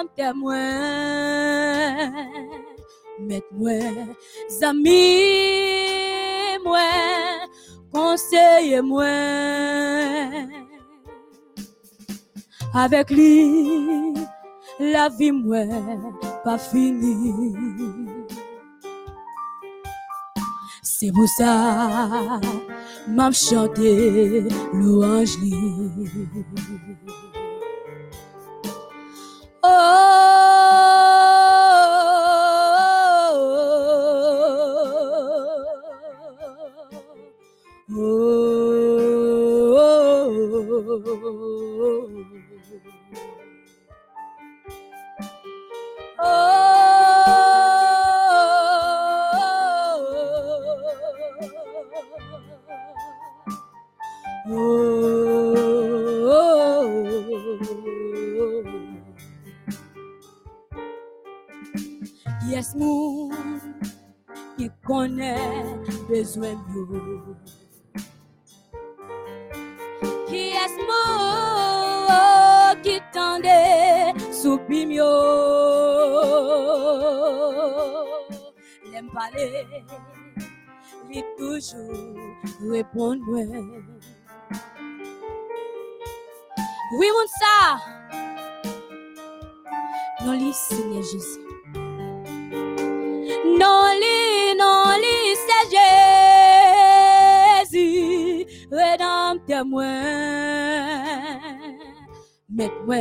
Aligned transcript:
dans 0.00 0.08
témoin. 0.16 0.60
Mettez-moi, 3.20 3.72
amis, 4.62 4.98
moi, 6.64 6.78
conseillez-moi. 7.92 9.04
Avec 12.72 13.10
lui, 13.10 14.14
la 14.78 15.08
vie, 15.08 15.32
moi, 15.32 15.64
pas 16.44 16.58
finie. 16.58 18.04
C'est 20.82 21.12
pour 21.12 21.28
ça, 21.28 22.40
m'a 23.08 23.32
chanté 23.32 24.44
louange 24.72 25.38
li. 25.40 25.54
Oh, 29.62 30.10
qui 64.56 64.70
connaît 64.86 65.36
besoin 66.08 66.52
de 66.52 66.82
Qui 70.26 70.50
est 70.50 70.76
moun 70.88 71.70
qui 72.82 73.00
tendait 73.12 74.12
sous 74.32 74.58
pimio? 74.58 75.04
L'aime 78.92 79.10
parler, 79.12 79.66
lui 81.08 81.22
toujours 81.36 82.16
répondre. 82.70 83.22
Oui, 86.92 87.08
mon 87.12 87.26
ça 87.38 87.56
Non, 90.24 90.32
lui, 90.32 90.52
Seigneur 90.52 91.02
Jésus 91.02 91.49
rédempteur 99.50 99.64
moi. 99.64 99.84
Mette-moi, 102.52 102.96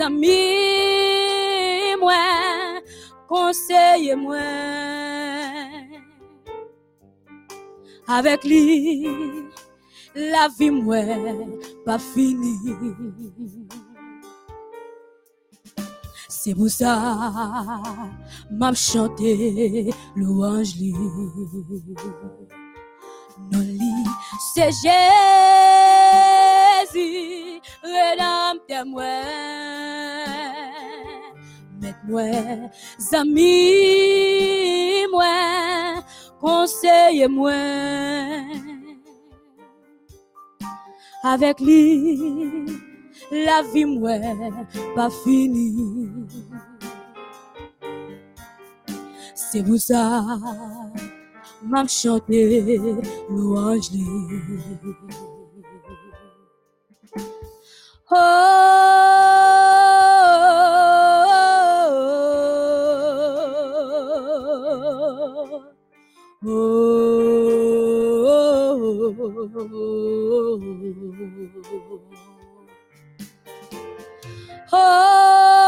ami, 0.00 0.36
moi, 1.98 2.80
conseille-moi. 3.28 4.36
Avec 8.06 8.44
lui, 8.44 9.08
la 10.14 10.48
vie, 10.58 10.70
moi, 10.70 11.02
pas 11.86 11.98
finie. 11.98 12.58
C'est 16.28 16.54
pour 16.54 16.68
ça, 16.68 17.82
m'a 18.50 18.74
chanté 18.74 19.90
louange 20.16 20.74
li. 20.76 20.92
Non 23.52 23.60
li, 23.60 23.89
c'est 24.40 24.72
Jésus, 26.92 27.60
rédempteur 27.82 28.86
moi. 28.86 29.04
Mette-moi, 31.80 32.70
amis, 33.12 35.06
moi, 35.12 36.02
conseillez-moi. 36.40 37.52
Avec 41.22 41.60
lui, 41.60 42.18
la 43.30 43.62
vie 43.74 43.84
moi 43.84 44.16
pas 44.94 45.10
finie. 45.22 46.08
C'est 49.34 49.62
pour 49.62 49.78
ça 49.78 50.24
m'a 51.62 51.86
chanté 51.86 52.90
louange 53.28 53.90
li. 53.92 54.04
Oh, 74.72 75.59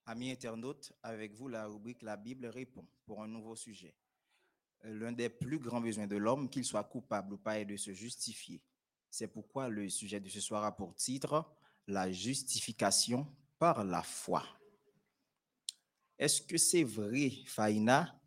Amis 0.05 0.31
internautes, 0.31 0.91
avec 1.01 1.33
vous 1.33 1.47
la 1.47 1.65
rubrique 1.65 2.01
La 2.01 2.17
Bible 2.17 2.47
répond 2.47 2.85
pour 3.05 3.23
un 3.23 3.27
nouveau 3.27 3.55
sujet. 3.55 3.95
Euh, 4.83 4.94
L'un 4.94 5.13
des 5.13 5.29
plus 5.29 5.59
grands 5.59 5.79
besoins 5.79 6.07
de 6.07 6.17
l'homme, 6.17 6.50
qu'il 6.50 6.65
soit 6.65 6.83
coupable 6.83 7.33
ou 7.33 7.38
pas, 7.38 7.59
est 7.59 7.65
de 7.65 7.77
se 7.77 7.94
justifier. 7.94 8.61
C'est 9.09 9.27
pourquoi 9.27 9.69
le 9.69 9.88
sujet 9.89 10.19
de 10.19 10.27
ce 10.27 10.41
soir 10.41 10.65
a 10.65 10.75
pour 10.75 10.94
titre 10.95 11.45
La 11.88 12.11
justification 12.11 13.27
par 13.57 13.85
la 13.85 14.03
foi. 14.03 14.44
Est-ce 16.17 16.41
que 16.41 16.57
c'est 16.57 16.83
vrai, 16.83 17.31
Faïna? 17.45 18.19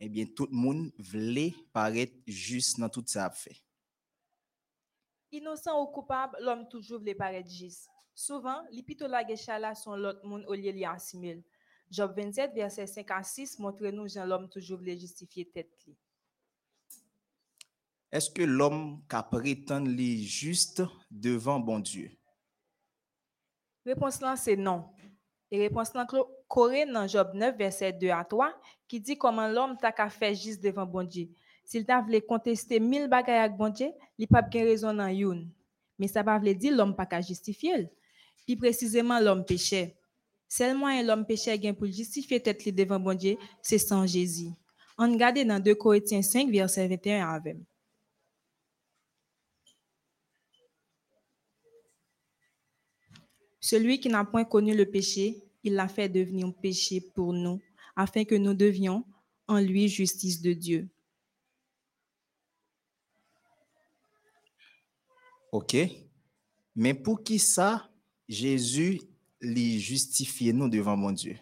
Eh 0.00 0.08
bien, 0.08 0.26
tout 0.26 0.46
le 0.46 0.56
monde 0.56 0.92
voulait 0.98 1.54
paraître 1.72 2.16
juste 2.26 2.78
dans 2.78 2.88
tout 2.88 3.04
ça 3.06 3.26
a 3.26 3.30
fait. 3.30 3.56
Innocent 5.32 5.82
ou 5.82 5.86
coupable, 5.86 6.36
l'homme 6.40 6.68
toujours 6.68 6.98
voulait 6.98 7.14
paraître 7.14 7.50
juste. 7.50 7.88
Souvent, 8.18 8.64
li 8.72 8.82
pito 8.82 9.06
la 9.06 9.22
la 9.60 9.76
son 9.76 9.94
lot 9.94 10.24
moun 10.24 10.44
au 10.48 10.54
lieu 10.54 10.72
li 10.72 10.84
assimil. 10.84 11.40
Job 11.88 12.16
27, 12.16 12.52
verset 12.52 12.88
5 12.88 13.10
à 13.12 13.22
6, 13.22 13.60
montre 13.60 13.86
nous 13.90 14.08
Jean 14.08 14.26
l'homme 14.26 14.48
toujours 14.48 14.78
voulait 14.78 14.98
justifier 14.98 15.48
tête. 15.48 15.86
Est-ce 18.10 18.28
que 18.28 18.42
l'homme 18.42 19.04
qui 19.08 19.16
prétend 19.30 19.84
les 19.84 20.18
juste 20.18 20.82
devant 21.08 21.60
bon 21.60 21.78
Dieu? 21.78 22.10
Réponse 23.86 24.20
là, 24.20 24.34
c'est 24.34 24.56
non. 24.56 24.90
Et 25.52 25.60
réponse 25.60 25.94
là, 25.94 26.04
corée 26.48 26.86
dans 26.86 27.06
Job 27.06 27.30
9, 27.34 27.56
verset 27.56 27.92
2 27.92 28.10
à 28.10 28.24
3, 28.24 28.52
qui 28.88 29.00
dit 29.00 29.16
comment 29.16 29.46
l'homme 29.46 29.76
t'a 29.76 29.92
qu'à 29.92 30.10
faire 30.10 30.34
juste 30.34 30.60
devant 30.60 30.86
bon 30.86 31.04
Dieu. 31.04 31.28
S'il 31.64 31.86
t'a 31.86 32.00
voulu 32.00 32.20
contester 32.20 32.80
mille 32.80 33.06
bagailles 33.06 33.44
avec 33.44 33.56
bon 33.56 33.68
Dieu, 33.68 33.92
il 34.18 34.26
pas 34.26 34.42
bien 34.42 34.64
raison 34.64 34.92
dans 34.92 35.06
youn. 35.06 35.48
Mais 36.00 36.08
ça 36.08 36.24
pas 36.24 36.36
veut 36.40 36.54
dire 36.56 36.76
l'homme 36.76 36.96
pas 36.96 37.06
qu'à 37.06 37.20
justifier. 37.20 37.88
Puis 38.46 38.56
précisément 38.56 39.20
l'homme 39.20 39.44
péché. 39.44 39.94
Seulement 40.48 40.88
l'homme 41.02 41.26
péché 41.26 41.58
gain 41.58 41.74
pour 41.74 41.86
justifier 41.86 42.40
tête 42.40 42.66
devant 42.74 42.98
bon 42.98 43.14
Dieu, 43.14 43.36
c'est 43.62 43.78
sans 43.78 44.06
Jésus. 44.06 44.50
On 44.96 45.12
regarde 45.12 45.38
dans 45.44 45.62
2 45.62 45.74
Corinthiens 45.74 46.22
5, 46.22 46.50
verset 46.50 46.88
21 46.88 47.28
avec. 47.28 47.58
Celui 53.60 54.00
qui 54.00 54.08
n'a 54.08 54.24
point 54.24 54.44
connu 54.44 54.74
le 54.74 54.86
péché, 54.86 55.42
il 55.62 55.74
l'a 55.74 55.88
fait 55.88 56.08
devenir 56.08 56.50
péché 56.54 57.00
pour 57.00 57.32
nous, 57.32 57.60
afin 57.94 58.24
que 58.24 58.34
nous 58.34 58.54
devions 58.54 59.04
en 59.46 59.60
lui 59.60 59.88
justice 59.88 60.40
de 60.40 60.52
Dieu. 60.52 60.88
OK. 65.52 65.76
Mais 66.74 66.94
pour 66.94 67.22
qui 67.22 67.38
ça, 67.38 67.87
Jésus 68.28 69.00
les 69.40 69.78
justifie 69.78 70.52
nous 70.52 70.68
devant 70.68 70.96
mon 70.96 71.12
Dieu? 71.12 71.36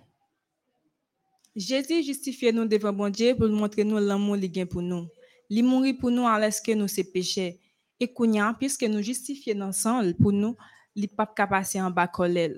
Jésus 1.57 2.05
justifie 2.05 2.53
nous 2.53 2.67
devant 2.67 2.93
mon 2.93 3.09
Dieu 3.09 3.35
pour 3.35 3.49
montrer 3.49 3.83
nous 3.83 3.99
l'amour 3.99 4.37
qu'il 4.37 4.61
a 4.61 4.67
pour 4.67 4.83
nous. 4.83 5.09
Il 5.49 5.65
mourit 5.65 5.95
pour 5.95 6.11
nous 6.11 6.25
ce 6.25 6.61
que 6.61 6.73
nous 6.73 6.87
c'est 6.87 7.11
péché. 7.11 7.61
Et 7.99 8.13
puisque 8.59 8.83
nous 8.83 9.03
justifions 9.03 9.61
ensemble 9.63 10.15
pour 10.15 10.33
nous, 10.33 10.55
il 10.95 11.09
pas 11.09 11.27
passer 11.27 11.81
en 11.81 11.91
bas 11.91 12.07
colère. 12.07 12.55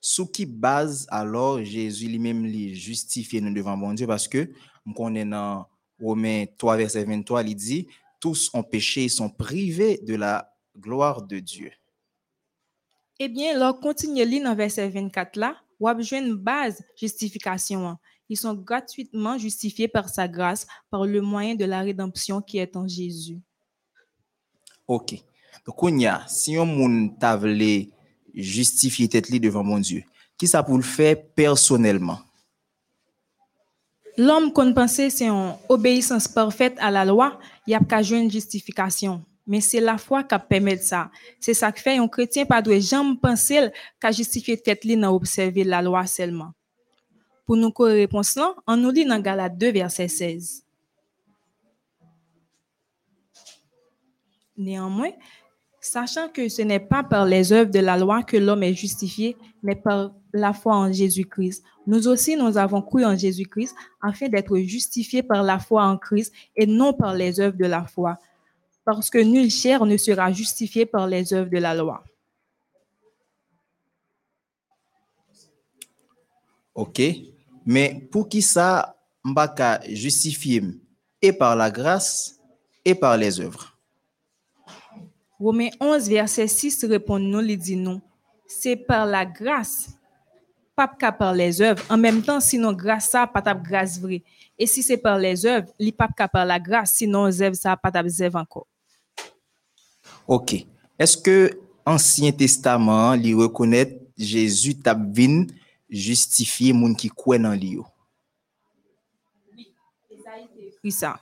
Sous 0.00 0.26
qui 0.26 0.46
base 0.46 1.06
alors 1.10 1.62
Jésus 1.62 2.08
lui-même 2.08 2.44
lui 2.44 2.74
justifie 2.74 3.42
nous 3.42 3.52
devant 3.52 3.76
mon 3.76 3.92
Dieu? 3.92 4.06
Parce 4.06 4.26
que 4.26 4.50
on 4.96 5.14
est 5.14 5.24
dans 5.24 5.66
Romains 6.00 6.46
3 6.56 6.76
verset 6.78 7.04
23 7.04 7.42
il 7.42 7.54
dit 7.54 7.88
tous 8.20 8.50
ont 8.54 8.62
péché 8.62 9.04
et 9.04 9.08
sont 9.08 9.28
privés 9.28 9.98
de 10.02 10.14
la 10.14 10.56
gloire 10.76 11.22
de 11.22 11.38
Dieu. 11.38 11.70
Eh 13.18 13.28
bien, 13.28 13.58
leur 13.58 13.80
continue 13.80 14.24
lire 14.24 14.44
dans 14.44 14.54
verset 14.54 14.88
24 14.88 15.36
là, 15.36 15.56
ou 15.80 15.88
une 15.88 16.34
base 16.34 16.82
justification. 16.96 17.96
Ils 18.28 18.36
sont 18.36 18.54
gratuitement 18.54 19.38
justifiés 19.38 19.88
par 19.88 20.08
sa 20.08 20.28
grâce, 20.28 20.66
par 20.90 21.04
le 21.04 21.20
moyen 21.20 21.54
de 21.54 21.64
la 21.64 21.80
rédemption 21.80 22.42
qui 22.42 22.58
est 22.58 22.76
en 22.76 22.86
Jésus. 22.86 23.40
OK. 24.86 25.14
Donc, 25.66 25.82
on 25.82 25.98
y 25.98 26.06
a, 26.06 26.24
si 26.28 26.56
on 26.58 26.66
moun 26.66 27.16
t'a 27.18 27.38
justifier 28.34 29.08
tête 29.08 29.30
devant 29.30 29.64
mon 29.64 29.78
Dieu, 29.78 30.04
qui 30.36 30.46
ça 30.46 30.62
pour 30.62 30.76
le 30.76 30.82
faire 30.82 31.16
personnellement? 31.34 32.20
L'homme 34.16 34.52
qu'on 34.52 34.72
pensait 34.74 35.10
c'est 35.10 35.28
une 35.28 35.54
obéissance 35.68 36.26
parfaite 36.26 36.76
à 36.78 36.90
la 36.90 37.04
loi, 37.04 37.38
il 37.66 37.70
y 37.70 37.74
a 37.74 37.80
qu'à 37.80 38.02
jouer 38.02 38.18
une 38.18 38.30
justification. 38.30 39.24
Mais 39.48 39.60
c'est 39.60 39.80
la 39.80 39.98
foi 39.98 40.22
qui 40.22 40.36
permet 40.48 40.76
ça. 40.76 41.10
C'est 41.40 41.54
ça 41.54 41.72
qui 41.72 41.82
fait 41.82 41.96
un 41.96 42.06
chrétien 42.06 42.44
pas 42.44 42.62
doit 42.62 42.78
jamais 42.78 43.16
penser 43.16 43.70
qu'à 43.98 44.12
justifier 44.12 44.58
tête 44.58 44.84
li 44.84 44.96
dans 44.96 45.14
observer 45.14 45.64
la 45.64 45.82
loi 45.82 46.06
seulement. 46.06 46.52
Pour 47.46 47.56
nous 47.56 47.72
quoi 47.72 47.88
réponse 47.88 48.36
là, 48.36 48.54
on 48.66 48.76
nous 48.76 48.90
lit 48.90 49.06
dans 49.06 49.18
Galates 49.18 49.56
2 49.56 49.72
verset 49.72 50.06
16. 50.06 50.64
Néanmoins, 54.58 55.12
sachant 55.80 56.28
que 56.28 56.48
ce 56.48 56.60
n'est 56.62 56.78
pas 56.80 57.02
par 57.02 57.24
les 57.24 57.52
œuvres 57.52 57.70
de 57.70 57.78
la 57.78 57.96
loi 57.96 58.22
que 58.22 58.36
l'homme 58.36 58.64
est 58.64 58.74
justifié, 58.74 59.36
mais 59.62 59.76
par 59.76 60.12
la 60.34 60.52
foi 60.52 60.76
en 60.76 60.92
Jésus-Christ. 60.92 61.64
Nous 61.86 62.06
aussi, 62.06 62.36
nous 62.36 62.58
avons 62.58 62.82
cru 62.82 63.04
en 63.04 63.16
Jésus-Christ 63.16 63.74
afin 64.02 64.28
d'être 64.28 64.58
justifiés 64.58 65.22
par 65.22 65.42
la 65.42 65.58
foi 65.58 65.84
en 65.84 65.96
Christ 65.96 66.34
et 66.54 66.66
non 66.66 66.92
par 66.92 67.14
les 67.14 67.40
œuvres 67.40 67.56
de 67.56 67.64
la 67.64 67.84
foi, 67.86 68.18
parce 68.90 69.10
que 69.10 69.18
nul 69.18 69.50
chair 69.50 69.84
ne 69.84 69.98
sera 69.98 70.32
justifié 70.32 70.86
par 70.86 71.06
les 71.06 71.34
œuvres 71.34 71.50
de 71.50 71.58
la 71.58 71.74
loi. 71.74 72.02
OK. 76.74 77.02
Mais 77.66 78.08
pour 78.10 78.30
qui 78.30 78.40
ça, 78.40 78.96
m'baka 79.22 79.82
justifié 79.90 80.62
et 81.20 81.34
par 81.34 81.54
la 81.54 81.70
grâce 81.70 82.40
et 82.82 82.94
par 82.94 83.18
les 83.18 83.38
œuvres? 83.38 83.76
Romains 85.38 85.68
11, 85.80 86.08
verset 86.08 86.46
6 86.46 86.86
répond 86.86 87.18
nous, 87.18 87.42
il 87.42 87.58
dit 87.58 87.76
non. 87.76 88.00
C'est 88.46 88.76
par 88.76 89.04
la 89.04 89.26
grâce, 89.26 89.90
pas 90.74 90.88
par 90.88 91.34
les 91.34 91.60
œuvres. 91.60 91.84
En 91.90 91.98
même 91.98 92.22
temps, 92.22 92.40
sinon 92.40 92.72
grâce 92.72 93.10
ça, 93.10 93.26
pas 93.26 93.42
ta 93.42 93.52
grâce 93.52 94.00
vraie. 94.00 94.22
Et 94.58 94.66
si 94.66 94.82
c'est 94.82 94.96
par 94.96 95.18
les 95.18 95.44
œuvres, 95.44 95.68
il 95.78 95.92
pas 95.92 96.08
par 96.08 96.46
la 96.46 96.58
grâce, 96.58 96.92
sinon 96.92 97.26
œuvre 97.26 97.54
ça, 97.54 97.76
pas 97.76 97.92
ta 97.92 98.02
œuvre 98.02 98.36
encore. 98.36 98.66
OK. 100.28 100.66
Est-ce 100.98 101.16
que 101.16 101.58
Ancien 101.86 102.30
Testament, 102.32 103.14
il 103.14 103.34
reconnaît 103.34 103.98
Jésus 104.16 104.76
t'a 104.76 104.96
justifier 105.88 106.74
moun 106.74 106.94
qui 106.94 107.08
croit 107.08 107.38
dans 107.38 107.54
lui? 107.54 107.78
Oui, 110.84 110.92
ça. 110.92 111.18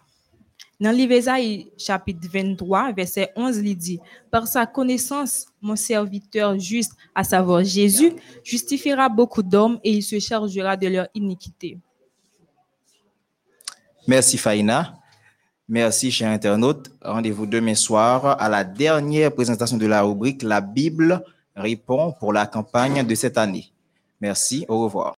Dans 0.78 0.90
l'Ésaïe 0.90 1.70
chapitre 1.78 2.28
23, 2.30 2.92
verset 2.92 3.32
11, 3.36 3.58
il 3.58 3.76
dit, 3.76 4.00
Par 4.30 4.46
sa 4.46 4.66
connaissance, 4.66 5.46
mon 5.62 5.76
serviteur 5.76 6.58
juste, 6.58 6.92
à 7.14 7.24
savoir 7.24 7.64
Jésus, 7.64 8.12
justifiera 8.44 9.08
beaucoup 9.08 9.42
d'hommes 9.42 9.78
et 9.84 9.92
il 9.92 10.02
se 10.02 10.18
chargera 10.18 10.76
de 10.76 10.88
leur 10.88 11.08
iniquité. 11.14 11.78
Merci 14.06 14.36
Faïna. 14.36 14.98
Merci, 15.68 16.12
chers 16.12 16.30
internautes. 16.30 16.92
Rendez-vous 17.02 17.44
demain 17.44 17.74
soir 17.74 18.40
à 18.40 18.48
la 18.48 18.62
dernière 18.62 19.32
présentation 19.32 19.76
de 19.76 19.86
la 19.86 20.02
rubrique 20.02 20.44
La 20.44 20.60
Bible 20.60 21.24
répond 21.56 22.12
pour 22.12 22.32
la 22.32 22.46
campagne 22.46 23.04
de 23.04 23.14
cette 23.16 23.36
année. 23.36 23.72
Merci, 24.20 24.64
au 24.68 24.84
revoir. 24.84 25.16